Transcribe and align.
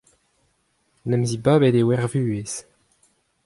En 1.03 1.11
em 1.15 1.23
zibabet 1.29 1.75
eo 1.79 1.89
er 1.95 2.05
vuhez. 2.13 2.53